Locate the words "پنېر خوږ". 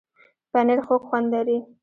0.51-1.01